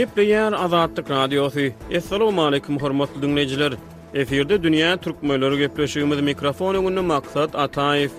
Gepleyen 0.00 0.52
Azadlık 0.52 1.10
Radyosu. 1.10 1.60
Assalamu 1.96 2.42
alaykum 2.44 2.78
hormatly 2.78 3.22
dinleyijiler. 3.22 3.72
Eferde 4.20 4.54
dünýä 4.64 4.90
türkmenleri 5.04 5.56
gepleşýümiz 5.62 6.20
mikrofon 6.28 6.74
öňünde 6.80 7.00
maksat 7.10 7.50
Ataýew. 7.54 8.10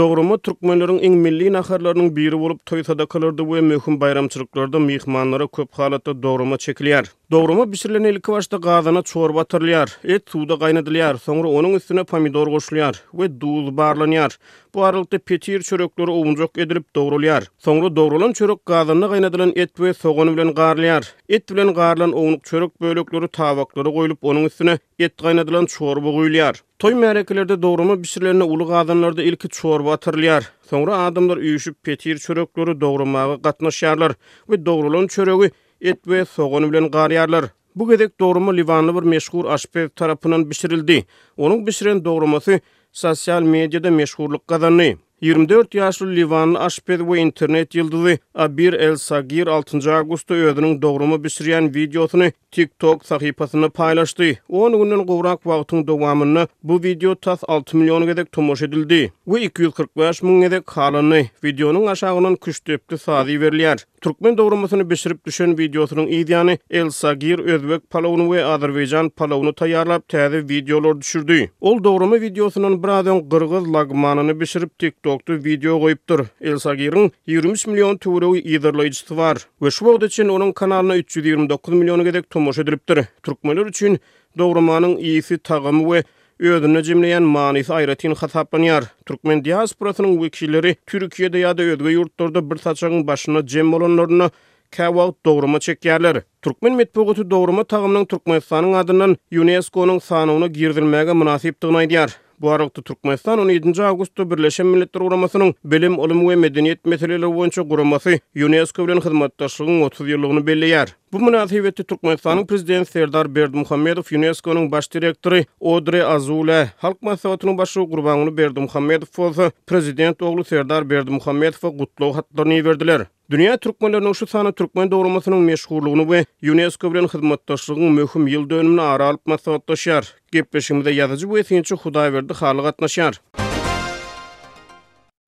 Dogruma 0.00 0.38
türkmenleriň 0.46 0.98
iň 1.08 1.18
milli 1.26 1.52
naharlarynyň 1.58 2.08
biri 2.16 2.40
bolup 2.44 2.64
toýsada 2.72 3.06
kalardy 3.06 3.42
we 3.52 3.60
möhüm 3.72 4.00
bayramçylyklarda 4.00 4.78
mehmanlara 4.88 5.46
köp 5.46 5.72
halatda 5.78 6.16
dogruma 6.22 6.56
çekilýär. 6.56 7.12
Dogruma 7.34 7.66
bisirlen 7.72 8.04
ilki 8.04 8.32
başta 8.32 8.56
gazana 8.56 9.02
çorba 9.02 9.44
tırlayar, 9.44 9.98
et 10.04 10.22
suda 10.30 10.58
kaynadılayar, 10.58 11.14
sonra 11.14 11.48
onun 11.48 11.74
üstüne 11.74 12.04
pomidor 12.04 12.46
koşulayar 12.46 13.02
ve 13.14 13.40
duz 13.40 13.76
barlanyar. 13.76 14.38
Bu 14.74 14.84
aralıkta 14.84 15.18
petir 15.18 15.62
çörekleri 15.62 16.10
ovuncak 16.10 16.58
edilip 16.58 16.94
dogrulayar. 16.96 17.44
Sonra 17.58 17.96
dogrulan 17.96 18.32
çörek 18.32 18.66
gazanda 18.66 19.08
kaynadılan 19.08 19.52
et 19.56 19.80
ve 19.80 19.94
soğanı 19.94 20.32
bilen 20.36 20.54
garlayar. 20.54 21.14
Et 21.28 21.50
bilen 21.50 21.74
garlan 21.74 22.12
ovunuk 22.12 22.44
çörek 22.44 22.80
bölükleri 22.80 23.28
tavakları 23.28 23.92
koyulup 23.94 24.24
onun 24.24 24.44
üstüne 24.44 24.78
et 24.98 25.16
kaynadılan 25.22 25.66
çorba 25.66 26.12
koyulayar. 26.12 26.62
Toy 26.78 26.94
mereklerde 26.94 27.62
dogruma 27.62 28.02
pişirilen 28.02 28.40
ulu 28.40 28.66
gazanlarda 28.66 29.22
ilki 29.22 29.48
çorba 29.48 29.96
tırlayar. 29.96 30.52
Sonra 30.70 30.98
adamlar 31.04 31.36
üyüşüp 31.36 31.82
petir 31.84 32.18
çörekleri 32.18 32.80
dogrumağa 32.80 33.42
katnaşyarlar 33.42 34.12
ve 34.50 34.66
dogrulan 34.66 35.06
çörekleri 35.06 35.50
et 35.84 36.00
we 36.06 36.24
bilen 36.72 36.90
garyarlar. 36.90 37.44
Bu 37.76 37.88
gedek 37.88 38.20
doğrumu 38.20 38.56
Livanlı 38.56 38.94
bir 39.02 39.06
meşhur 39.08 39.44
aşpev 39.44 39.88
tarafından 39.88 40.50
bişirildi. 40.50 41.04
Onun 41.36 41.66
bişiren 41.66 42.04
doğruması 42.04 42.60
sosyal 42.92 43.42
medyada 43.42 43.90
meşhurluk 43.90 44.48
kazandı. 44.48 44.96
24 45.22 45.74
ýaşly 45.74 46.16
Livan 46.16 46.54
aşpet 46.54 47.00
we 47.00 47.18
internet 47.22 47.74
ýyldyzy 47.78 48.16
Abir 48.34 48.72
El 48.72 48.96
Sagir 48.96 49.46
6 49.46 49.92
agustda 49.94 50.34
özüniň 50.34 50.82
dogrumy 50.82 51.14
bişirýän 51.14 51.74
videosunu 51.74 52.30
TikTok 52.50 53.04
sahypasyna 53.06 53.66
paýlaşdy. 53.66 54.36
10 54.48 54.72
günün 54.72 55.06
gowrak 55.06 55.42
wagtyň 55.44 55.86
dowamyny 55.86 56.46
bu 56.62 56.82
video 56.82 57.14
tas 57.14 57.38
6 57.48 57.76
milyon 57.76 58.06
gedek 58.06 58.32
tomoş 58.32 58.62
edildi. 58.62 59.12
Bu 59.26 59.38
245 59.38 60.16
000 60.22 60.40
gedek 60.40 60.70
halını 60.70 61.22
videonun 61.44 61.86
aşagynyň 61.86 62.36
küçtepdi 62.36 62.98
sadi 62.98 63.32
berilýär. 63.32 63.84
Türkmen 64.00 64.38
dogrumasyny 64.38 64.90
bişirip 64.90 65.26
düşen 65.26 65.54
videosynyň 65.58 66.06
ýa 66.08 66.58
El 66.70 66.90
Sagir 66.90 67.38
Özbek 67.38 67.90
palawyny 67.90 68.24
we 68.26 68.44
Azerbaycan 68.44 69.08
palawyny 69.10 69.50
taýýarlap 69.52 70.02
täze 70.08 70.48
videolar 70.48 71.00
düşürdi. 71.00 71.50
Ol 71.60 71.84
dogrumy 71.84 72.20
videosunun 72.20 72.82
brazon 72.82 73.20
qırgız 73.28 73.52
lagmanını 73.72 73.72
lagmanyny 73.76 74.40
bişirip 74.40 74.70
TikTok'ta 75.04 75.34
video 75.44 75.78
koyuptur. 75.80 76.24
El 76.40 76.58
Sagir'in 76.58 77.12
23 77.26 77.66
milyon 77.66 77.96
turu 77.98 78.36
iderlayıcısı 78.36 79.16
var. 79.16 79.36
Ve 79.62 79.70
şu 79.70 79.86
vaxt 79.86 80.02
için 80.02 80.28
onun 80.28 80.52
kanalına 80.52 80.96
329 80.96 81.74
milyonu 81.74 82.04
gedek 82.04 82.30
tomoş 82.30 82.58
ediliptir. 82.58 83.04
Türkmenler 83.22 83.66
için 83.66 83.98
doğrumanın 84.38 84.96
iyisi 84.96 85.38
tağımı 85.38 85.92
ve 85.94 86.04
Ödünü 86.40 86.82
cimleyen 86.82 87.22
manisi 87.22 87.74
ayretin 87.74 88.10
xataplanyar. 88.10 88.84
Türkmen 89.06 89.44
diasporasının 89.44 90.22
vekilleri 90.22 90.76
Türkiye'de 90.86 91.38
ya 91.38 91.58
da 91.58 91.62
ödgü 91.62 91.90
yurtlarda 91.90 92.50
bir 92.50 92.56
saçağın 92.56 93.06
başına 93.06 93.46
cem 93.46 93.74
olanlarını 93.74 94.30
kevau 94.70 95.14
doğruma 95.26 95.60
çekerler. 95.60 96.22
Türkmen 96.42 96.72
metbogutu 96.74 97.30
doğruma 97.30 97.64
tağımının 97.64 98.04
Türkmenistan'ın 98.04 98.72
adından 98.72 99.16
UNESCO'nun 99.36 99.98
sanonu 99.98 100.48
girdirmege 100.52 101.12
münasiptiğine 101.12 101.82
ediyar. 101.82 102.18
Bu 102.40 102.50
arada 102.50 102.82
Türkmenistan 102.82 103.38
17 103.38 103.80
avgustda 103.82 104.30
Birleşen 104.30 104.66
Milletler 104.66 105.00
Uramasının 105.00 105.54
Bilim, 105.64 105.98
Olum 105.98 106.28
ve 106.28 106.36
Medeniyet 106.36 106.84
Meseleleri 106.86 107.34
Boyunca 107.34 107.68
Kuraması 107.68 108.18
UNESCO 108.36 108.88
bilen 108.88 108.96
hizmetdaşlygyň 109.00 109.84
30 109.84 110.08
ýyllygyny 110.08 110.42
belleýär. 110.46 110.88
Bu 111.14 111.20
münasibetde 111.20 111.82
Türkmenistan 111.82 112.46
Prezidenti 112.46 112.90
Serdar 112.90 113.34
Berdimuhammedow 113.34 114.16
UNESCO'nun 114.18 114.72
baş 114.72 114.92
direktörü 114.92 115.44
Audrey 115.60 116.02
Azoulay, 116.02 116.66
halk 116.76 117.02
masalatynyň 117.02 117.58
başy 117.58 117.80
gurbanyny 117.80 118.36
Berdimuhammedow 118.36 119.22
bolsa, 119.22 119.50
prezident 119.66 120.22
oğlu 120.22 120.44
Serdar 120.44 120.90
Berdimuhammedow 120.90 121.60
we 121.68 121.78
gutlaw 121.78 122.16
hatlaryny 122.18 122.64
berdiler. 122.64 123.06
Dünya 123.30 123.56
türkmenlerini 123.56 124.14
şu 124.14 124.26
sana 124.26 124.52
türkmen 124.52 124.90
doğrulmasının 124.90 125.38
meşhurluğunu 125.38 126.12
ve 126.12 126.26
UNESCO 126.42 126.94
bilen 126.94 127.06
hizmettaşlığının 127.06 127.92
mühüm 127.92 128.26
yıl 128.26 128.50
dönümünü 128.50 128.82
ara 128.82 129.06
alıp 129.08 129.26
masavatlaşar. 129.26 130.14
Gepleşimde 130.32 130.90
yazıcı 130.90 131.30
bu 131.30 131.38
etiyince 131.38 131.74
hudayverdi 131.74 132.32
halı 132.34 132.62
katlaşar. 132.62 133.20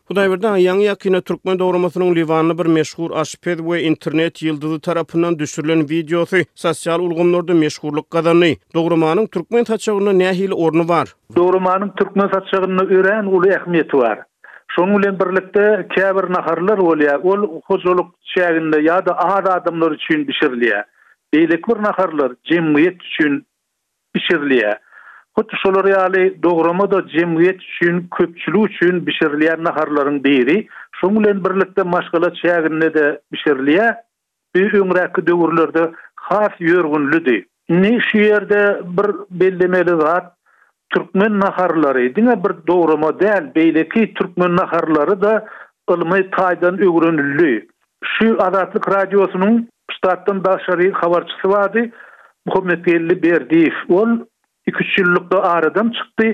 Hudaýberden 0.07 0.55
ýany 0.63 0.85
ýakyna 0.87 1.19
türkmen 1.27 1.57
dogramasynyň 1.59 2.11
Livanly 2.15 2.55
bir 2.59 2.67
meşhur 2.75 3.11
aşpet 3.23 3.59
we 3.69 3.79
internet 3.89 4.39
ýyldyzy 4.45 4.77
tarapyndan 4.87 5.39
düşürilen 5.39 5.81
wideosy 5.89 6.43
sosial 6.65 7.01
ulgamlarda 7.07 7.55
meşhurlyk 7.63 8.07
gazandy. 8.11 8.53
Dogramanyň 8.75 9.27
türkmen 9.35 9.65
taçagyna 9.65 10.11
nähil 10.21 10.53
ornu 10.55 10.85
bar? 10.89 11.07
Dogramanyň 11.37 11.91
türkmen 11.97 12.29
taçagyna 12.37 12.85
ören 12.99 13.27
uly 13.27 13.49
ähmiýeti 13.59 13.99
bar. 14.03 14.19
Şonuň 14.77 14.99
bilen 15.03 15.19
birlikde 15.21 15.67
käbir 15.97 16.31
naharlar 16.37 16.79
bolýa, 16.79 17.17
ol 17.23 17.61
hozuluk 17.67 18.15
şäherinde 18.37 18.79
ýa-da 18.87 19.13
ahad 19.25 19.47
adamlar 19.47 19.91
üçin 19.99 20.27
bişirilýär. 20.29 20.85
Beýlekler 21.35 21.83
naharlar 21.89 22.31
jemgyýet 22.51 23.03
üçin 23.11 23.47
bişirilýär. 24.17 24.79
Hut 25.39 25.53
şolary 25.63 25.93
ýaly 25.95 26.21
dograma 26.45 26.87
da 26.93 26.99
jemgyýet 27.15 27.61
üçin, 27.65 27.99
köpçülik 28.19 28.71
üçin 28.77 29.01
bişirilýän 29.09 29.61
naharlaryň 29.67 30.21
biri, 30.27 30.55
şoň 31.01 31.19
bilen 31.19 31.43
birlikde 31.47 31.83
maşgala 31.95 32.29
çäýärinde 32.41 32.89
de 32.95 33.05
bişirilýä, 33.35 33.91
bir 34.57 34.73
öňräki 34.81 35.27
döwürlerde 35.27 35.85
has 36.29 36.55
ýörgünlüdi. 36.69 37.37
Ni 37.83 37.93
şu 38.09 38.19
ýerde 38.23 38.61
bir 39.01 39.09
bellemeli 39.43 39.99
zat 40.01 40.33
türkmen 40.95 41.37
naharlary, 41.45 42.07
diňe 42.17 42.39
bir 42.47 42.53
dograma 42.71 43.13
däl, 43.25 43.45
beýleki 43.59 44.07
türkmen 44.21 44.57
naharlary 44.61 45.19
da 45.27 45.35
ılmy 45.91 46.21
taýdan 46.39 46.77
öwrenildi. 46.89 47.53
Şu 48.15 48.33
adatlyk 48.49 48.89
radiosynyň 48.97 49.63
ştatdan 49.97 50.45
daşary 50.45 50.91
habarçysy 50.93 51.49
vadi, 51.53 51.91
Muhammed 52.47 52.85
Gelli 52.85 53.15
Berdiýew. 53.23 53.77
Ol 53.93 54.11
2-3 54.71 54.99
ýyllykda 54.99 55.41
aradan 55.49 55.91
çykdy. 55.97 56.31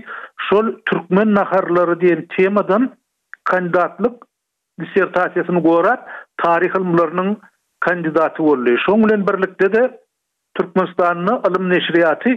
Şol 0.48 0.66
türkmen 0.90 1.34
naharlary 1.38 1.96
diýen 2.02 2.22
temadan 2.36 2.86
kandidatlyk 3.50 4.24
dissertasiýasyny 4.82 5.60
gorap, 5.66 6.06
taryhy 6.44 6.78
ilmlarynyň 6.80 7.34
kandidaty 7.86 8.42
boldy. 8.46 8.76
Şoň 8.88 8.98
bilen 9.04 9.26
birlikde 9.28 9.72
de 9.74 9.82
Türkmenistanyň 10.56 11.28
ilim 11.48 11.64
neşriýaty 11.74 12.34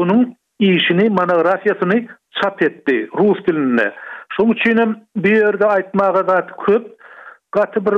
onuň 0.00 0.26
işini, 0.58 1.06
monografiýasyny 1.18 2.02
çap 2.40 2.62
etdi 2.62 2.98
rus 3.20 3.40
diline. 3.46 3.88
Şoň 4.36 4.52
üçin 4.54 4.96
bir 5.16 5.40
ýerde 5.42 5.66
aýtmagy 5.72 6.22
zat 6.30 6.52
köp, 6.66 6.84
gaty 7.52 7.78
bir 7.86 7.96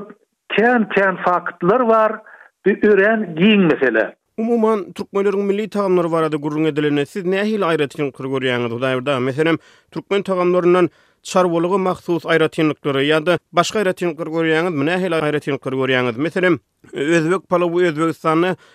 kän-kän 0.55 1.23
faktlar 1.27 1.89
bar, 1.89 2.21
bir 2.67 2.89
ören 2.89 3.21
giň 3.37 3.73
mesele. 3.73 4.17
Umuman 4.43 4.93
Türkmenlerin 4.93 5.45
milli 5.45 5.69
taamları 5.69 6.13
barada 6.13 6.37
gurrun 6.37 6.65
edilene 6.65 7.07
siz 7.07 7.25
ne 7.25 7.41
ahil 7.41 7.63
ayratyn 7.69 8.11
gurgoryanyz 8.19 8.73
hudaýda 8.73 9.15
meselem 9.29 9.57
türkmen 9.95 10.23
taamlarynyň 10.27 10.89
çarwolygy 11.33 11.77
maksus 11.85 12.27
ayratynlyklary 12.33 13.07
ýa-da 13.13 13.37
başga 13.59 13.79
ayratyn 13.83 14.17
gurgoryanyz 14.21 14.75
mena 14.81 14.95
ahil 14.97 15.13
ayratyn 15.19 15.59
gurgoryanyz 15.67 16.17
meselem 16.27 16.57
özbek 16.93 17.45
pala 17.49 17.69
bu 17.73 17.83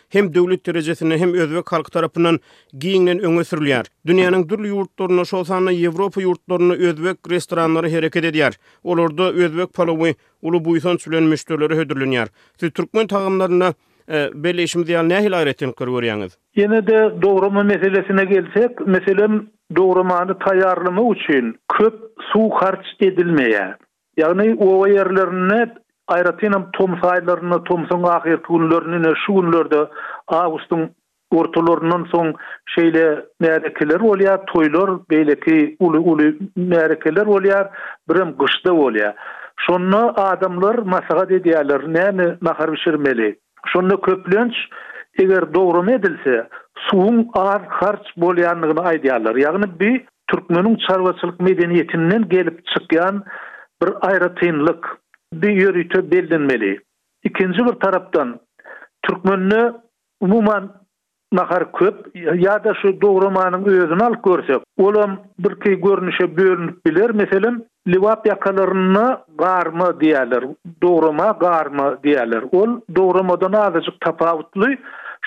hem 0.10 0.34
döwlet 0.38 0.66
derejesinde 0.70 1.18
hem 1.24 1.34
özbek 1.44 1.72
halk 1.76 1.92
tarapynyň 1.98 2.40
giňinden 2.74 3.20
öňe 3.32 3.44
sürilýär 3.52 3.86
Dünyanın 4.12 4.48
dürli 4.50 4.68
ýurtlaryna 4.72 5.26
şolsany 5.34 5.74
Ýewropa 5.84 6.22
ýurtlaryna 6.28 6.74
özbek 6.92 7.18
restoranlary 7.36 7.92
hereket 7.98 8.24
edýär 8.32 8.54
olardy 8.84 9.22
özbek 9.46 9.74
pala 9.82 10.00
bu 10.00 10.08
ulu 10.42 10.64
buýsan 10.70 10.98
süýlenmişdirleri 10.98 12.30
Siz 12.60 12.72
türkmen 12.72 13.08
taamlarynyň 13.08 13.74
E, 14.12 14.30
belli 14.34 14.62
işim 14.64 14.86
diyal 14.88 15.04
nehil 15.04 15.40
ayretin 15.40 15.72
kırgoryanız? 15.72 16.38
Yine 16.56 16.88
de 16.88 17.14
doğrama 17.22 17.64
meselesine 17.64 18.24
gelsek, 18.26 18.88
meselem 18.88 19.48
doğramanı 19.76 20.40
tayarlama 20.40 21.02
uçin 21.02 21.60
köp 21.78 21.94
su 22.34 22.50
harç 22.54 22.86
edilmeye, 23.00 23.76
yani 24.18 24.56
o 24.60 24.88
yerlerine 24.88 25.74
ayratinam 26.08 26.70
tom 26.74 27.00
saylarına, 27.04 27.64
tom 27.64 27.88
son 27.90 28.04
ahir 28.04 28.38
tunlörnüne, 28.38 29.10
şu 29.28 29.34
günlörde 29.36 29.78
ortalarından 31.32 32.08
son 32.12 32.36
şeyle 32.76 33.26
merekeler 33.40 34.00
olyar, 34.00 34.46
toylar 34.46 35.10
beyleki 35.10 35.76
ulu 35.80 36.00
ulu 36.00 36.34
merekeler 36.56 37.26
olyar, 37.26 37.70
birim 38.10 38.36
gışta 38.40 38.74
olyar. 38.74 39.16
Şonna 39.68 40.10
adamlar 40.14 40.76
masaga 40.76 41.30
dediyalar, 41.30 41.94
nemi 41.94 42.38
mahar 42.42 42.74
bişirmeli. 42.74 43.40
Şonda 43.66 44.02
köplenç 44.02 44.54
eger 45.20 45.54
doğrum 45.54 45.90
edilse 45.90 46.48
suwun 46.76 47.30
ar 47.34 47.62
harç 47.70 48.04
bolýanlygyny 48.22 48.82
aýdýarlar. 48.90 49.40
Ýagny 49.44 49.72
bir 49.80 50.04
türkmenin 50.34 50.76
çarwaçylyk 50.88 51.40
medeniýetinden 51.48 52.28
gelip 52.30 52.62
çykýan 52.74 53.22
bir 53.82 53.90
aýratynlyk 54.10 54.86
bir 55.34 55.50
ýörüte 55.64 56.04
bellenmeli. 56.12 56.80
Ikinji 57.24 57.66
bir 57.66 57.80
tarapdan 57.86 58.40
türkmenni 59.04 59.62
umuman 60.22 60.72
nahar 61.34 61.72
köp 61.72 62.16
ýa-da 62.16 62.74
şu 62.82 62.94
doğru 63.02 63.26
manyň 63.40 63.66
özüni 63.84 64.04
al 64.04 64.14
görsek, 64.26 64.62
olam 64.78 65.18
bir 65.40 65.72
görnüşe 65.76 66.38
bölünip 66.38 66.86
biler, 66.86 67.12
meselem 67.12 67.64
Livap 67.88 68.28
yakalarını 68.28 69.20
garma 69.38 70.00
diyerler, 70.00 70.44
doğrama 70.84 71.38
garma 71.40 72.04
diyerler. 72.04 72.44
Ol 72.52 72.70
doğramadan 72.96 73.54
azıcık 73.54 74.00
tapavutlu, 74.02 74.68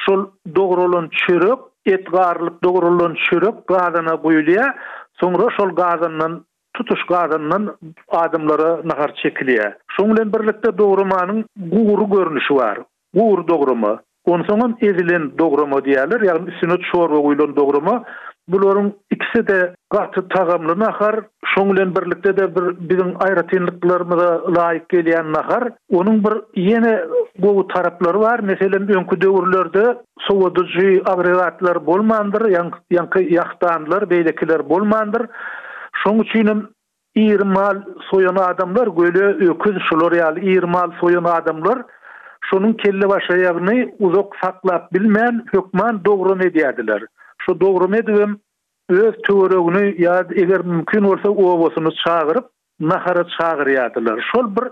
şol 0.08 0.26
doğrulun 0.56 1.10
çürük, 1.12 1.58
et 1.86 2.12
garlıp 2.12 2.64
doğrulun 2.64 3.16
çürük 3.30 3.66
gazana 3.66 4.22
buyuluya, 4.22 4.74
sonra 5.20 5.46
şol 5.56 5.74
gazanın 5.76 6.44
tutuş 6.74 7.04
gazanın 7.08 7.76
adımları 8.08 8.88
nahar 8.88 9.14
çekiliye. 9.22 9.76
Şunlen 9.96 10.32
birlikte 10.32 10.78
doğramanın 10.78 11.44
guğuru 11.56 12.10
görünüşü 12.10 12.54
var, 12.54 12.78
guğur 13.14 13.46
doğrama. 13.48 14.00
Onun 14.24 14.44
sonra 14.44 14.74
ezilin 14.80 15.34
doğrama 15.38 15.84
diyerler, 15.84 16.20
yani 16.20 16.50
sinut 16.60 16.84
çorba 16.92 17.16
uylun 17.16 17.56
doğrama. 17.56 18.04
Bulorun 18.48 18.92
ikisi 19.10 19.46
de 19.48 19.74
gatı 19.90 20.28
tagamlı 20.28 20.78
nahar, 20.78 21.20
şoň 21.54 21.70
bilen 21.74 21.94
birlikde 21.96 22.36
de 22.36 22.44
bir 22.56 22.64
biziň 22.90 23.10
aýra 23.26 23.42
tenliklerimize 23.50 24.28
laýyk 24.56 24.84
gelýän 24.94 25.30
nahar, 25.36 25.64
onuň 26.00 26.16
bir 26.26 26.34
ýene 26.64 26.92
bu 27.44 27.54
taraplary 27.74 28.20
bar. 28.24 28.40
Meselem 28.50 28.84
öňkü 28.98 29.18
döwürlerde 29.24 29.84
sowuduji 30.28 30.90
agregatlar 31.14 31.80
bolmandyr, 31.86 32.44
ýa-ýa 32.54 33.22
ýaqtanlar, 33.36 34.06
beýlekiler 34.12 34.64
bolmandyr. 34.74 35.26
Şoň 36.02 36.20
üçin 36.24 36.52
ýermal 37.24 37.82
adamlar 38.50 38.86
göle 39.00 39.24
öküz 39.50 39.76
şolary 39.90 40.20
ýa-l 40.20 41.26
adamlar 41.38 41.78
şunun 42.50 42.72
kelle 42.72 43.08
başa 43.08 43.34
uzak 43.98 44.28
saklap 44.42 44.92
bilmän 44.92 45.42
hökman 45.52 46.04
dogry 46.04 46.32
medýadylar. 46.44 47.04
Şo 47.44 47.60
dogry 47.60 47.86
medýem 47.96 48.36
öz 48.90 49.14
töwereğini 49.26 50.02
ya 50.02 50.24
eger 50.34 50.60
mümkin 50.64 51.04
bolsa 51.04 51.28
owasyny 51.30 51.88
çağıryp 52.04 52.44
nahara 52.80 53.24
çağıryadylar. 53.40 54.24
Şol 54.34 54.56
bir 54.56 54.68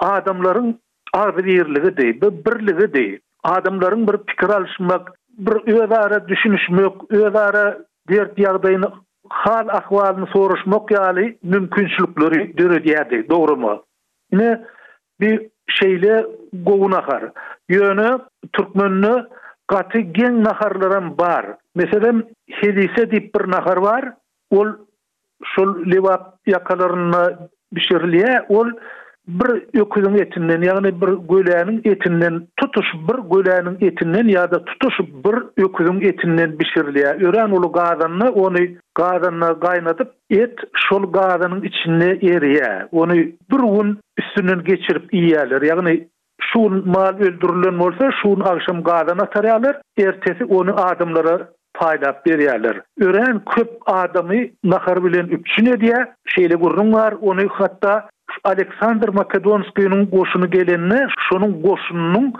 adamların 0.00 0.80
arbirligi 1.14 1.96
değil, 1.96 2.20
birligi 2.20 2.94
değil. 2.94 3.18
Adamların 3.44 4.06
bir 4.08 4.16
pikir 4.18 4.48
alyşmak, 4.48 5.12
bir 5.38 5.72
özara 5.82 6.28
düşünüşmek, 6.28 6.92
özara 7.10 7.78
dert 8.08 8.38
yağdayını 8.38 8.88
hal 9.30 9.68
ahvalını 9.68 10.26
soruşmak 10.26 10.90
yali 10.90 11.38
mümkinçilikleri 11.42 12.56
dürü 12.56 12.84
diyerdi. 12.84 13.28
Doğru 13.30 13.56
mu? 13.56 13.82
Yine 14.32 14.64
bir 15.20 15.46
şeyle 15.68 16.26
govun 16.64 16.92
ahar. 16.92 17.24
Yönü 17.68 18.18
Türkmenli 18.52 19.24
katı 19.66 19.98
gen 19.98 20.44
naharlaran 20.44 21.18
bar. 21.18 21.46
Meselem 21.76 22.22
hedise 22.48 23.10
dip 23.10 23.34
bir 23.34 23.50
nahar 23.50 23.76
var. 23.76 24.12
Ol 24.50 24.66
şol 25.44 25.86
livap 25.86 26.38
yakalarını 26.46 27.38
bişirliye 27.72 28.46
ol 28.48 28.66
bir 29.28 29.80
öküzün 29.80 30.14
etinden 30.18 30.62
yani 30.62 31.00
bir 31.00 31.06
göleğinin 31.08 31.80
etinden 31.84 32.46
tutuş 32.56 32.86
bir 33.08 33.14
göleğinin 33.30 33.76
etinden 33.80 34.28
ya 34.28 34.50
da 34.50 34.64
tutuş 34.64 34.98
bir 35.24 35.64
öküzün 35.64 36.00
etinden 36.00 36.58
bişirliye. 36.58 37.06
Ören 37.06 37.50
ulu 37.50 37.72
gazanını 37.72 38.30
onu 38.32 38.56
gazanına 38.94 39.60
kaynatıp 39.60 40.12
et 40.30 40.58
şol 40.74 41.12
gazanın 41.12 41.62
içine 41.62 42.04
eriye. 42.10 42.86
Onu 42.92 43.12
bir 43.50 43.76
gün 43.76 43.98
üstünden 44.18 44.64
geçirip 44.64 45.14
iýerler, 45.14 45.62
ýagny 45.68 45.96
şun 46.42 46.82
mal 46.88 47.14
öldürülen 47.16 47.78
olsa 47.78 48.10
şun 48.22 48.40
akşam 48.40 48.82
gazan 48.82 49.18
atar 49.18 49.44
Ertesi 49.98 50.44
onu 50.44 50.74
adımları 50.86 51.48
paylap 51.74 52.26
berýärler. 52.26 52.82
Ören 53.08 53.40
köp 53.54 53.70
adamy 53.86 54.40
nahar 54.72 55.00
bilen 55.04 55.26
üçün 55.38 55.66
edýä, 55.74 56.02
şeýle 56.34 56.54
gurrun 56.64 56.92
bar, 56.92 57.12
ony 57.20 57.48
hatda 57.58 57.94
Aleksandr 58.48 59.08
Makedonskynyň 59.16 60.04
goşuny 60.10 60.46
gelenni, 60.52 61.00
şonuň 61.28 61.52
goşunyň 61.66 62.30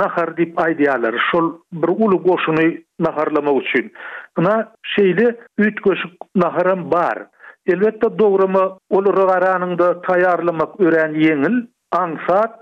nahar 0.00 0.30
dip 0.36 0.58
aýdýarlar. 0.64 1.14
Şol 1.30 1.52
bir 1.72 1.88
uly 1.88 2.18
goşuny 2.28 2.70
naharlamak 2.98 3.62
üçin. 3.62 3.92
Buna 4.36 4.68
şeýle 4.96 5.36
üç 5.58 5.80
goşuk 5.80 6.12
naharam 6.34 6.90
bar. 6.90 7.26
Elbetde 7.66 8.18
dogrymy 8.18 8.64
ol 8.90 9.04
rogaranyňda 9.18 9.88
taýarlamak 10.06 10.78
ören 10.86 11.14
ýeňil, 11.14 11.56
aňsat, 12.02 12.52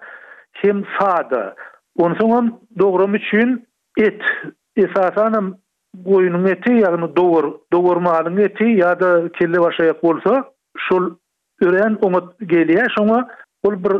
hem 0.53 0.85
sady. 0.99 1.43
Onuň 1.97 2.51
üçin 3.15 3.15
üçin 3.17 3.67
et 3.99 4.23
Esasanam 4.77 5.55
goýunyň 5.97 6.45
eti, 6.53 6.73
ýagny 6.81 7.07
dowur, 7.15 7.47
dowurmanyň 7.75 8.39
eti 8.45 8.67
ýa-da 8.77 9.09
kelle 9.39 9.61
başaýak 9.65 9.99
bolsa, 10.03 10.45
şol 10.87 11.09
ören 11.63 11.97
umut 12.07 12.35
gelýär, 12.41 12.91
şoňa 12.97 13.19
ol 13.67 13.75
bir 13.85 13.95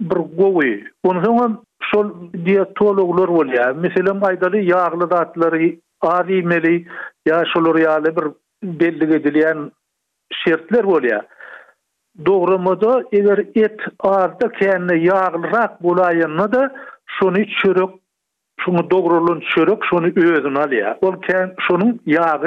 bir 0.00 0.20
gowy. 0.38 0.72
Onuň 1.06 1.24
soňa 1.24 1.46
şol 1.90 2.06
diatologlar 2.46 3.30
bolýar. 3.38 3.74
Meselem 3.76 4.20
aýdaly 4.24 4.64
ýağly 4.68 5.06
zatlary 5.12 5.68
ary 6.02 6.42
meli 6.42 6.74
ýa 7.28 7.44
şolary 7.52 7.86
ýaly 7.86 8.12
bir 8.16 8.26
belli 8.80 9.06
edilýän 9.20 9.70
şertler 10.42 10.84
bolýar. 10.84 11.22
Dogrumyda 12.26 12.92
eger 13.12 13.38
et 13.64 13.78
arda 14.00 14.50
kenne 14.58 14.98
ýağlyrak 15.06 15.78
bolaýyna 15.82 16.52
da 16.52 16.72
şonu 17.18 17.44
çürük 17.60 17.90
şunu 18.60 18.90
doğrulun 18.90 19.42
çörek 19.54 19.78
şunu 19.90 20.06
özün 20.36 20.54
alya. 20.54 20.98
Olken 21.00 21.54
şunun 21.68 22.00
yağı 22.06 22.42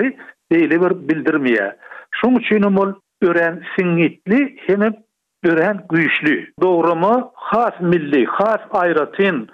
deyli 0.51 0.81
bir 0.81 0.89
bildirmeye. 1.09 1.75
Şun 2.11 2.35
çünüm 2.49 2.77
ol 2.77 2.93
ören 3.21 3.63
singitli 3.75 4.55
hem 4.67 4.81
ören 5.45 5.77
güýçli. 5.89 6.47
Doğrumu 6.61 7.31
has 7.33 7.73
milli, 7.81 8.25
has 8.25 8.61
ayratin 8.71 9.47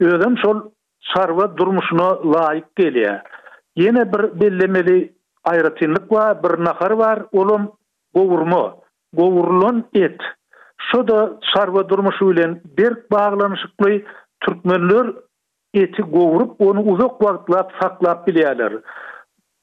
özüm 0.00 0.38
şol 0.38 0.60
sarva 1.16 1.56
durmuşuna 1.56 2.32
layık 2.34 2.64
gelýä. 2.78 3.22
Yine 3.76 4.12
bir 4.12 4.40
bellemeli 4.40 5.12
ayratinlik 5.44 6.10
bir 6.10 6.64
nahar 6.64 6.90
var, 6.90 7.22
olum 7.32 7.72
gowurma, 8.14 8.74
gowurlan 9.12 9.84
et. 9.94 10.20
Şo 10.92 11.08
da 11.08 11.32
sarva 11.54 11.88
durmuşu 11.88 12.30
bilen 12.30 12.60
bir 12.78 12.90
baglanyşykly 13.12 14.04
türkmenler 14.40 15.06
eti 15.74 16.02
gowurup 16.02 16.60
onu 16.60 16.82
uzak 16.92 17.20
wagtlap 17.24 17.70
saklap 17.82 18.26
bilýärler. 18.28 18.74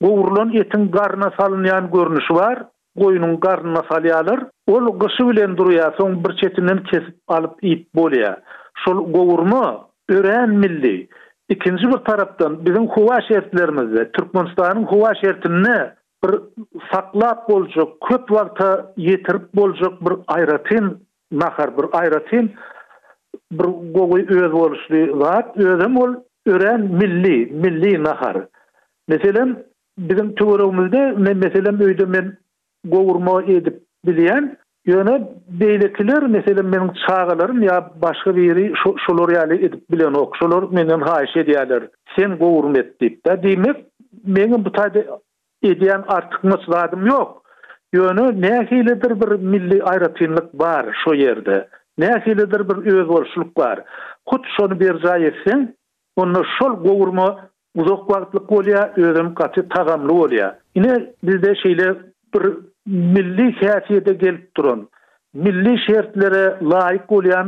Gowurulan 0.01 0.51
etin 0.55 0.91
garna 0.91 1.29
salynýan 1.39 1.89
görnüşi 1.91 2.33
bar, 2.35 2.63
goýunyň 2.97 3.35
garna 3.43 3.81
salýarlar. 3.91 4.45
Ol 4.71 4.89
gysy 5.01 5.25
bilen 5.29 5.53
durýar, 5.59 5.93
soň 5.97 6.15
bir 6.23 6.35
çetinden 6.41 6.83
kesip 6.89 7.15
alyp 7.27 7.55
ip 7.63 7.87
bolýar. 7.95 8.39
Şol 8.85 9.03
gowurma 9.13 9.87
ören 10.09 10.49
milli. 10.63 11.07
Ikinji 11.49 11.85
bir 11.91 12.03
tarapdan 12.09 12.57
biziň 12.65 12.89
howa 12.95 13.21
şertlerimizde 13.27 14.11
Türkmenistanyň 14.11 14.85
howa 14.91 15.13
şertini 15.21 15.77
bir 16.23 16.31
saklap 16.91 17.49
boljak, 17.49 17.93
köp 18.07 18.25
wagta 18.37 18.67
ýetirip 18.97 19.47
boljak 19.55 20.01
bir 20.05 20.17
aýratyn, 20.35 20.91
nahar 21.31 21.71
bir 21.77 21.83
aýratyn 22.01 22.51
bir 23.51 23.93
goýy 23.97 24.23
öz 24.35 24.51
bolmuşly 24.53 25.01
zat 25.21 25.57
özüm 25.71 25.97
ol 26.03 26.13
ören 26.55 26.81
milli 27.01 27.35
milli 27.65 27.91
nahar 28.03 28.37
meselem 29.11 29.55
bizim 30.11 30.29
töwereğimizde 30.39 31.01
men 31.27 31.37
meselem 31.45 31.75
öýde 31.89 32.05
men 32.15 32.31
gowurma 32.93 33.35
edip 33.57 33.77
bilýän 34.07 34.49
ýöne 34.93 35.15
beýlekler 35.63 36.27
meselem 36.37 36.67
meniň 36.75 36.91
çağalarym 37.07 37.61
ýa 37.69 37.79
başga 38.05 38.35
biri 38.39 38.65
şolary 39.05 39.33
ýaly 39.39 39.59
edip 39.67 39.83
bilen 39.95 40.13
okşolar 40.23 40.63
menden 40.79 41.01
haýş 41.11 41.33
edýärler 41.43 41.89
sen 42.17 42.37
gowurma 42.43 42.79
etdip 42.85 43.19
de 43.25 43.39
demek 43.43 43.77
meni 44.37 44.65
bu 44.65 44.69
taýda 44.79 45.05
edýän 45.73 46.05
artyk 46.19 46.43
maslahatym 46.53 47.07
ýok 47.11 47.29
ýöne 47.99 48.25
nähilidir 48.47 49.19
bir 49.21 49.31
milli 49.55 49.77
aýratynlyk 49.93 50.53
bar 50.63 50.85
şo 51.03 51.11
ýerde 51.23 51.65
Näsilidir 51.99 52.69
bir 52.69 52.93
öz 52.93 53.07
bolşuk 53.09 53.57
bar. 53.57 53.79
Kut 54.25 54.45
şonu 54.59 54.79
bir 54.79 54.93
jaýetse, 55.05 55.73
onu 56.15 56.41
şol 56.59 56.73
gowurma 56.87 57.27
uzak 57.79 57.99
wagtlyk 58.09 58.45
bolýa, 58.51 58.81
özüm 59.07 59.33
gaty 59.41 59.61
tagamly 59.75 60.13
bolýa. 60.21 60.49
Ine 60.75 60.93
bizde 61.23 61.51
şeýle 61.63 61.89
bir 62.35 62.43
milli 63.17 63.47
häsiýete 63.61 64.13
gelip 64.23 64.57
duran, 64.57 64.87
milli 65.33 65.75
şertlere 65.87 66.43
laýyk 66.73 67.05
bolýan 67.13 67.47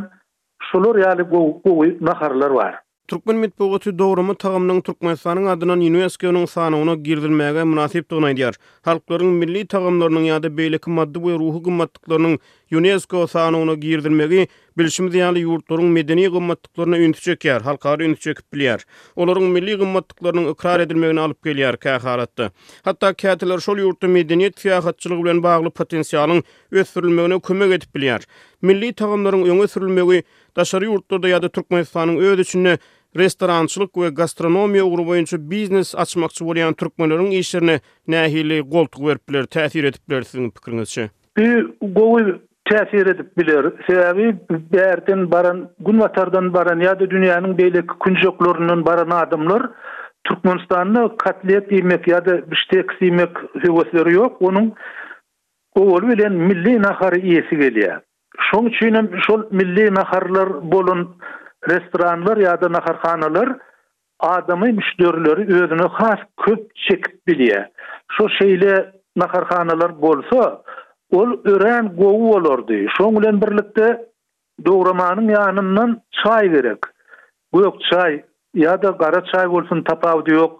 şolary 0.72 1.02
ýaly 1.08 1.24
gowy 1.64 1.96
nahrlar 2.12 2.54
bar. 2.60 2.74
Türkmen 3.12 3.36
mitbogaty 3.44 3.90
dogrumy 4.00 4.36
tagamynyň 4.40 4.78
Türkmenistanyň 4.88 5.48
adynan 5.52 5.80
UNESCO-nyň 5.84 6.46
sanawyna 6.48 6.94
girdirilmäge 6.96 7.64
munasyp 7.68 8.06
dogna 8.14 8.52
Halklaryň 8.88 9.28
milli 9.40 9.66
tagamlarynyň 9.68 10.28
ýa-da 10.30 10.48
beýleki 10.58 10.90
maddi 10.96 11.20
we 11.20 11.36
ruhy 11.36 11.60
gymmatlyklarynyň 11.66 12.38
UNESCO 12.72 13.26
sanawyna 13.28 13.74
girdirilmegi 13.76 14.46
bilşim 14.80 15.10
diýany 15.12 15.42
ýurtlaryň 15.44 15.90
medeni 15.92 16.30
gymmatlyklaryna 16.32 16.98
ünit 17.04 17.20
çekýär, 17.26 17.60
halkara 17.68 18.04
ünit 18.08 18.20
çekip 18.24 18.46
bilýär. 18.56 18.80
Olaryň 19.16 19.44
milli 19.58 19.76
gymmatlyklarynyň 19.82 20.48
ikrar 20.54 20.80
edilmegini 20.86 21.20
alyp 21.26 21.44
gelýär 21.46 21.76
käharatda. 21.84 22.48
Hatda 22.88 23.12
käteler 23.14 23.60
şol 23.60 23.84
ýurtda 23.84 24.08
medeni 24.08 24.48
tiýahatçylyk 24.56 25.20
bilen 25.26 25.44
bagly 25.44 25.70
potensialyň 25.84 26.46
ösdürilmegine 26.72 27.42
kömek 27.42 27.76
edip 27.76 27.92
bilýär. 28.00 28.24
Milli 28.62 28.94
tagamlaryň 28.94 29.44
öňe 29.52 29.68
sürilmegi 29.68 30.24
daşary 30.56 30.88
ýurtlarda 30.88 31.28
ýa-da 31.36 31.52
Türkmenistanyň 31.52 32.24
üçin 32.40 32.78
restoranchylyk 33.16 33.92
we 33.98 34.10
gastronomiya 34.16 34.84
ugry 34.88 35.06
boýunça 35.08 35.40
biznes 35.50 35.92
açmakçy 36.00 36.46
bolýan 36.48 36.74
türkmenleriň 36.80 37.32
işlerini 37.32 37.80
nähili 38.08 38.62
goltuk 38.62 39.02
berip 39.08 39.52
täsir 39.52 39.84
edip 39.84 40.02
biler 40.10 40.22
sizin 40.24 40.50
pikiriňizçe. 40.50 41.10
Bu 41.38 41.72
goý 42.00 42.36
täsir 42.66 43.06
edip 43.16 43.38
biler, 43.38 43.66
sebäbi 43.88 44.36
bärden 44.74 45.32
baran, 45.32 45.70
günwatardan 45.80 46.54
baran 46.54 46.80
ýa-da 46.80 47.06
dünýäniň 47.12 47.58
beýlek 47.58 47.88
günjoklarynyň 48.06 48.86
baran 48.86 49.10
adamlar 49.12 49.70
Türkmenistanyň 50.24 51.18
katlyp 51.18 51.72
ýemek 51.72 52.08
ýa-da 52.14 52.40
bişdek 52.52 52.92
ýemek 53.02 53.34
hewasy 53.66 54.06
ýok, 54.14 54.38
onuň 54.40 54.72
owul 55.76 56.04
bilen 56.14 56.34
milli 56.50 56.78
nahar 56.82 57.14
ýesi 57.20 57.56
gelýär. 57.64 58.00
Şoň 58.52 58.66
üçin 58.72 58.96
şol 59.28 59.42
milli 59.52 59.90
naharlar 59.96 60.50
bolun 60.72 61.10
restoranlar 61.70 62.38
ya 62.44 62.62
da 62.62 62.70
naharxanalar 62.72 63.58
adamı 64.20 64.66
müşterileri 64.66 65.56
özünü 65.64 65.86
xas 65.86 66.20
köp 66.46 66.76
çekip 66.76 67.28
biliye. 67.28 67.72
Şu 68.12 68.24
şeýle 68.24 68.92
naharxanalar 69.16 70.02
bolsa, 70.02 70.62
ol 71.12 71.34
ören 71.46 71.88
gowu 71.96 72.24
bolardy. 72.34 72.86
Şoň 73.00 73.20
bilen 73.22 73.42
birlikde 73.42 74.10
dogramanyň 74.66 75.36
ýanyndan 75.36 75.98
çay 76.24 76.52
Bu 77.54 77.62
goýuk 77.64 77.78
çay 77.92 78.24
yada 78.54 78.88
da 78.94 78.98
gara 78.98 79.22
çay 79.34 79.50
bolsun 79.50 79.84
tapawdy 79.84 80.32
ýok. 80.32 80.54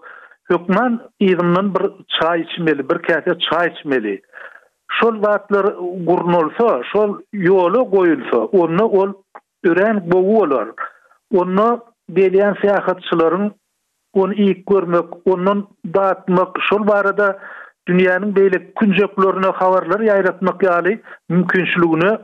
Hökman 0.50 1.00
ýygynyň 1.20 1.74
bir 1.74 1.90
çay 2.20 2.40
içmeli, 2.40 2.88
bir 2.88 2.98
käse 3.02 3.38
çay 3.38 3.68
içmeli. 3.72 4.22
Şol 4.90 5.14
wagtlar 5.14 5.64
gurnulsa, 6.06 6.82
şol 6.92 7.20
ýoly 7.34 7.80
goýulsa, 7.94 8.36
onu 8.58 8.84
ol 8.84 9.12
ören 9.64 9.98
gowu 10.10 10.34
bolardy. 10.40 10.72
onu 11.32 11.84
beliyen 12.08 12.54
seyahatçıların 12.62 13.52
onu 14.14 14.34
ilk 14.34 14.66
görmek, 14.66 15.04
onun 15.26 15.68
dağıtmak, 15.94 16.56
şol 16.70 16.86
barada 16.86 17.38
dünyanın 17.88 18.36
böyle 18.36 18.72
künceklerine 18.80 19.46
havarları 19.46 20.04
yayratmak 20.04 20.62
yali 20.62 21.00
mümkünçlüğünü 21.28 22.18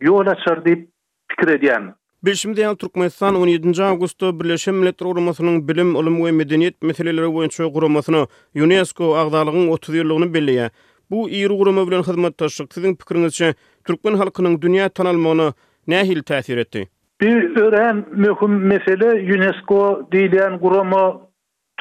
yol 0.00 0.26
açar 0.26 0.64
deyip 0.64 0.90
fikir 1.28 1.48
ediyen. 1.52 1.94
Bilşim 2.24 2.56
diyan 2.56 2.76
Turkmenistan 2.76 3.34
17. 3.34 3.82
augusto 3.82 4.40
Birleşen 4.40 4.74
Milletler 4.74 5.06
Uramasının 5.06 5.68
Bilim, 5.68 5.96
Olum 5.96 6.24
ve 6.24 6.32
Medeniyet 6.32 6.82
Meseleleri 6.82 7.32
Boyunca 7.32 7.64
Uramasını 7.64 8.26
UNESCO 8.56 9.16
Ağdalığın 9.16 9.68
30 9.68 9.94
yıllığını 9.94 10.34
belliye. 10.34 10.70
Bu 11.10 11.30
iyi 11.30 11.48
uğrama 11.50 11.86
bilen 11.86 12.02
hizmet 12.02 12.38
taşlık 12.38 12.74
sizin 12.74 12.94
pikiriniz 12.96 13.32
için 13.32 13.54
Türkmen 13.84 14.14
halkının 14.14 14.62
dünya 14.62 14.88
tanalmağına 14.88 15.52
nehil 15.86 16.22
tesir 16.22 16.56
etti? 16.56 16.88
Bir 17.20 17.56
ören 17.60 18.04
mühüm 18.16 18.54
mesele 18.66 19.08
UNESCO 19.36 19.78
diýilen 20.12 20.58
guramy 20.60 21.04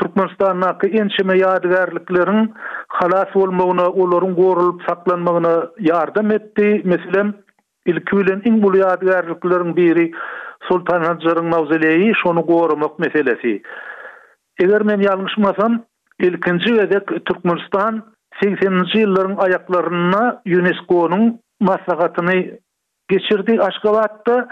Türkmenistan 0.01 0.61
hakky 0.65 0.87
ençeme 1.01 1.35
ýadygärliklerin 1.39 2.39
halas 2.99 3.33
bolmagyna, 3.35 3.85
olaryň 4.03 4.33
gorulyp 4.37 4.81
saklanmagyna 4.87 5.51
ýardam 5.89 6.31
etdi. 6.37 6.69
Meselem 6.93 7.33
ilkülen 7.85 8.41
iň 8.45 8.61
bu 8.63 8.71
biri 9.77 10.11
Sultan 10.67 11.01
Hazarın 11.03 11.45
mavzeleyi 11.45 12.13
şonu 12.23 12.41
gorumak 12.41 12.99
meselesi. 12.99 13.61
Eger 14.63 14.83
men 14.83 14.99
ýalňyşmasam, 15.01 15.79
ilkinji 16.19 16.73
edek 16.81 17.07
Türkmenistan 17.25 18.03
80-nji 18.43 18.99
ýyllaryň 19.05 19.37
ayaklaryna 19.45 20.41
UNESCO-nyň 20.45 21.33
maslahatyny 21.59 22.53
geçirdi 23.07 23.59
Aşgabatda. 23.61 24.47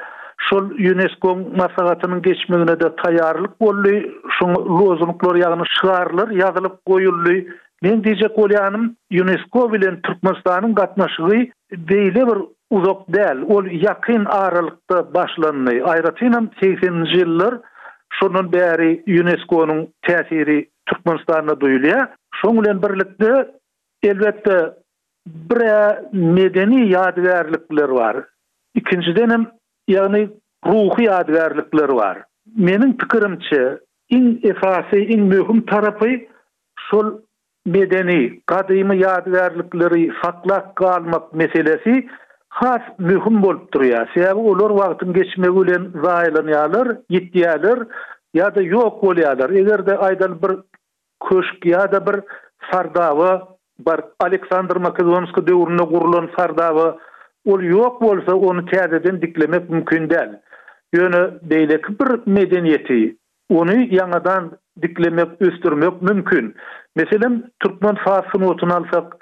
şol 0.49 0.71
UNESCO 0.71 1.35
masaratının 1.57 2.21
geçmeğine 2.21 2.79
de 2.79 2.85
taýyarlyk 3.03 3.51
bolly, 3.61 3.95
şu 4.39 4.45
lozumlyklar 4.81 5.35
ýa-ny 5.35 5.65
şyýarlyr, 5.79 6.29
ýazılıp 6.39 7.57
Men 7.83 8.03
deje 8.03 8.25
köý 8.25 8.89
UNESCO 9.21 9.71
bilen 9.73 9.97
türkmenstanyň 10.01 10.73
gatnaşygy 10.75 11.43
dele 11.71 12.25
bir 12.29 12.39
uzak 12.69 12.99
däl, 13.17 13.37
ol 13.55 13.63
ýakyn 13.65 14.27
aralykda 14.29 15.13
başlandy. 15.13 15.79
80 16.19 16.49
seýsen 16.61 17.05
jyllar 17.15 17.57
şunun 18.13 18.51
bäri 18.53 18.89
UNESCO-nyň 19.07 19.85
täsiri 20.07 20.69
türkmenstana 20.85 21.51
duýulýa. 21.63 22.07
Şoň 22.41 22.61
bilen 22.63 22.81
birlikde 22.83 23.31
elbetde 24.03 24.57
bir 25.25 26.13
medeni 26.13 26.95
var. 26.95 27.45
bar. 27.95 28.17
denim, 29.15 29.47
Yani 29.87 30.29
ruhi 30.65 31.11
adverlikler 31.11 31.89
var. 31.89 32.23
Menin 32.57 32.93
tıkırımçı, 32.97 33.79
in 34.09 34.39
efasi, 34.43 34.97
in 34.97 35.23
mühüm 35.23 35.65
tarafı 35.65 36.07
sol 36.91 37.11
bedeni, 37.67 38.41
kadimi 38.45 38.97
yadverlikleri 38.97 40.11
saklak 40.23 40.75
kalmak 40.75 41.33
meselesi 41.33 42.07
has 42.49 42.81
mühüm 42.99 43.43
bolup 43.43 43.85
ya. 43.85 44.07
Sebebi 44.13 44.33
olor 44.35 44.69
vaktin 44.71 45.13
geçme 45.13 45.49
ulen 45.49 45.91
zahilin 46.03 46.47
yalir, 47.41 47.87
ya 48.33 48.55
da 48.55 48.61
yok 48.61 49.03
ol 49.03 49.17
yalir. 49.17 49.85
de 49.85 49.97
aydal 49.97 50.31
bir 50.41 50.57
köşk 51.29 51.65
ya 51.65 51.91
da 51.91 52.05
bir 52.13 52.19
sardavı, 52.71 53.41
bar 53.79 53.99
Aleksandr 54.19 54.75
Makedonski 54.75 55.47
de 55.47 55.53
urna 55.53 56.27
sardavı, 56.37 56.97
ol 57.51 57.63
yok 57.67 57.97
bolsa 58.01 58.35
onu 58.49 58.61
tədədən 58.71 59.17
diklemek 59.23 59.69
mümkün 59.71 60.07
dəl. 60.11 60.35
Yönü 60.95 61.21
beylik 61.51 61.87
bir 62.01 62.11
medeniyeti 62.39 63.17
onu 63.49 63.75
yanadan 63.91 64.51
diklemek, 64.81 65.29
üstürmek 65.41 66.01
mümkün. 66.01 66.55
Meselen 66.95 67.43
Türkmen 67.59 67.95
farsını 68.05 68.47
otun 68.49 68.69
alsak 68.69 69.15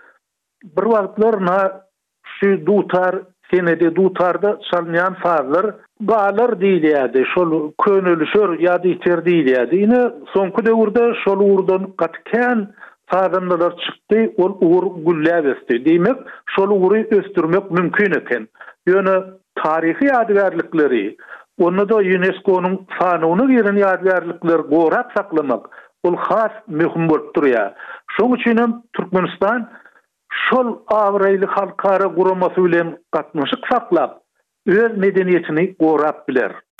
bir 0.63 0.83
vaqtlar 0.83 1.45
na 1.45 1.81
şu 2.25 2.65
dutar 2.65 3.15
senede 3.53 3.95
dutarda 3.95 4.59
çalmayan 4.71 5.13
farlar 5.13 5.75
galar 6.01 6.51
diýdi 6.61 7.23
şol 7.33 7.71
könülüşür 7.83 8.49
ýa-da 8.59 8.87
ýerdi 8.87 9.35
diýdi. 9.47 9.75
Ine 9.75 10.01
soňky 10.33 11.21
şol 11.23 11.39
urdan 11.53 11.93
gatken 11.97 12.57
Sağdanlar 13.13 13.73
çıktı, 13.77 14.33
o 14.37 14.45
uğur 14.61 14.83
gülle 15.05 15.43
vesti. 15.43 15.85
Demek 15.85 16.15
şol 16.55 16.69
uğuru 16.71 16.95
östürmek 16.97 17.71
mümkün 17.71 18.11
eken. 18.21 18.47
Yöne 18.87 19.23
tarihi 19.63 20.13
adverlikleri, 20.13 21.17
onu 21.59 21.89
da 21.89 21.95
UNESCO'nun 21.95 22.87
fanunu 22.99 23.47
veren 23.47 23.75
adverlikler 23.81 24.59
gorap 24.59 25.11
saklamak, 25.17 25.91
Ul 26.03 26.15
khas 26.15 26.51
mühüm 26.67 27.09
bortdur 27.09 27.45
ya. 27.45 27.75
Şun 28.11 28.31
üçün 28.33 28.83
Türkmenistan 28.95 29.69
şol 30.49 30.77
avraylı 30.87 31.45
halkara 31.45 32.03
gurumasuyla 32.07 32.83
katmışık 33.11 33.59
saklap, 33.71 34.19
öz 34.67 34.97
medeniyetini 34.97 35.75
gorap 35.79 36.27
biler. 36.27 36.70